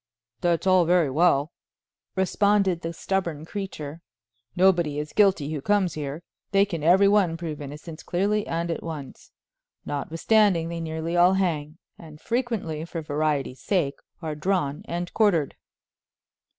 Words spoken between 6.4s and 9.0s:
they can every one prove innocence clearly and at